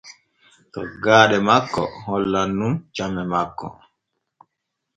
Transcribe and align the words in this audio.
Toggaaɗe 0.73 1.37
makko 1.47 1.83
hollan 2.05 2.49
nun 2.57 2.73
came 2.95 3.23
makko. 3.31 3.67